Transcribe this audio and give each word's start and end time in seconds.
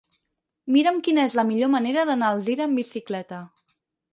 Mira'm 0.75 0.95
quina 1.09 1.25
és 1.29 1.35
la 1.39 1.45
millor 1.49 1.71
manera 1.75 2.07
d'anar 2.11 2.31
a 2.33 2.35
Alzira 2.39 2.67
amb 2.69 2.83
bicicleta. 2.83 3.43